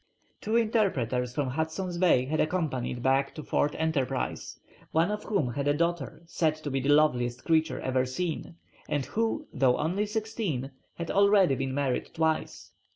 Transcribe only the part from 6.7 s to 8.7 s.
be the loveliest creature ever seen,